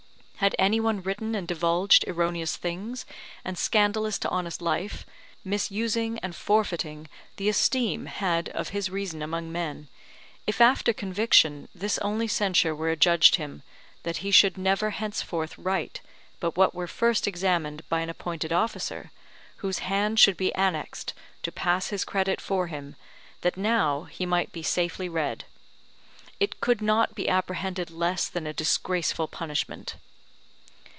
Had 0.41 0.55
anyone 0.57 1.03
written 1.03 1.35
and 1.35 1.47
divulged 1.47 2.03
erroneous 2.07 2.57
things 2.57 3.05
and 3.45 3.55
scandalous 3.59 4.17
to 4.17 4.29
honest 4.29 4.59
life, 4.59 5.05
misusing 5.43 6.17
and 6.23 6.35
forfeiting 6.35 7.07
the 7.35 7.47
esteem 7.47 8.07
had 8.07 8.49
of 8.49 8.69
his 8.69 8.89
reason 8.89 9.21
among 9.21 9.51
men, 9.51 9.87
if 10.47 10.59
after 10.59 10.93
conviction 10.93 11.69
this 11.75 11.99
only 11.99 12.27
censure 12.27 12.73
were 12.73 12.89
adjudged 12.89 13.35
him 13.35 13.61
that 14.01 14.17
he 14.25 14.31
should 14.31 14.57
never 14.57 14.89
henceforth 14.89 15.55
write 15.59 16.01
but 16.39 16.57
what 16.57 16.73
were 16.73 16.87
first 16.87 17.27
examined 17.27 17.87
by 17.87 17.99
an 18.01 18.09
appointed 18.09 18.51
officer, 18.51 19.11
whose 19.57 19.77
hand 19.85 20.19
should 20.19 20.37
be 20.37 20.51
annexed 20.55 21.13
to 21.43 21.51
pass 21.51 21.89
his 21.89 22.03
credit 22.03 22.41
for 22.41 22.65
him 22.65 22.95
that 23.41 23.57
now 23.57 24.05
he 24.05 24.25
might 24.25 24.51
be 24.51 24.63
safely 24.63 25.07
read; 25.07 25.45
it 26.39 26.59
could 26.61 26.81
not 26.81 27.13
be 27.13 27.29
apprehended 27.29 27.91
less 27.91 28.27
than 28.27 28.47
a 28.47 28.53
disgraceful 28.53 29.27
punishment. 29.27 29.97